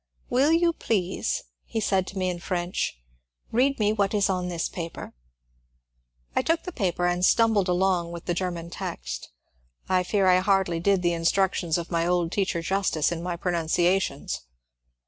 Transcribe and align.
^^ 0.01 0.03
Will 0.31 0.51
you 0.51 0.73
please," 0.73 1.43
he 1.63 1.79
said 1.79 2.07
to 2.07 2.17
me 2.17 2.27
in 2.31 2.39
French, 2.39 2.99
^^ 3.03 3.03
read 3.51 3.77
me 3.79 3.93
what 3.93 4.15
is 4.15 4.31
on 4.31 4.47
this 4.49 4.67
paper." 4.67 5.13
I 6.35 6.41
took 6.41 6.63
the 6.63 6.71
paper 6.71 7.05
and 7.05 7.23
stumbled 7.23 7.69
along 7.69 8.11
with 8.11 8.25
the 8.25 8.33
Grennan 8.33 8.69
text 8.71 9.29
I 9.87 10.01
fear 10.01 10.25
I 10.25 10.39
hardly 10.39 10.79
did 10.79 11.03
the 11.03 11.13
instructions 11.13 11.77
of 11.77 11.91
my 11.91 12.07
old 12.07 12.31
teacher 12.31 12.63
justice 12.63 13.11
in 13.11 13.21
my 13.21 13.35
pronunciations. 13.35 14.41